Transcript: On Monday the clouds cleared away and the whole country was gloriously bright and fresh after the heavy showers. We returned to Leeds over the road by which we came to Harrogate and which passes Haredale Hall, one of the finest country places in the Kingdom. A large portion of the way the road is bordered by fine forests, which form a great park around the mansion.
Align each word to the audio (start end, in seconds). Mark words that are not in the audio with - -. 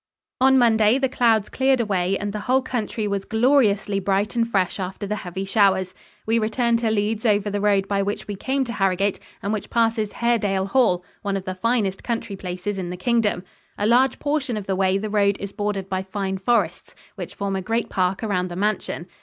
On 0.39 0.57
Monday 0.57 0.97
the 0.97 1.07
clouds 1.07 1.47
cleared 1.47 1.79
away 1.79 2.17
and 2.17 2.33
the 2.33 2.39
whole 2.39 2.63
country 2.63 3.07
was 3.07 3.23
gloriously 3.23 3.99
bright 3.99 4.35
and 4.35 4.47
fresh 4.49 4.79
after 4.79 5.05
the 5.05 5.17
heavy 5.17 5.45
showers. 5.45 5.93
We 6.25 6.39
returned 6.39 6.79
to 6.79 6.89
Leeds 6.89 7.23
over 7.23 7.51
the 7.51 7.61
road 7.61 7.87
by 7.87 8.01
which 8.01 8.27
we 8.27 8.33
came 8.35 8.63
to 8.63 8.73
Harrogate 8.73 9.19
and 9.43 9.53
which 9.53 9.69
passes 9.69 10.13
Haredale 10.13 10.69
Hall, 10.69 11.05
one 11.21 11.37
of 11.37 11.45
the 11.45 11.53
finest 11.53 12.03
country 12.03 12.35
places 12.35 12.79
in 12.79 12.89
the 12.89 12.97
Kingdom. 12.97 13.43
A 13.77 13.85
large 13.85 14.17
portion 14.17 14.57
of 14.57 14.65
the 14.65 14.75
way 14.75 14.97
the 14.97 15.07
road 15.07 15.37
is 15.39 15.53
bordered 15.53 15.87
by 15.87 16.01
fine 16.01 16.39
forests, 16.39 16.95
which 17.13 17.35
form 17.35 17.55
a 17.55 17.61
great 17.61 17.87
park 17.91 18.23
around 18.23 18.47
the 18.47 18.55
mansion. 18.55 19.05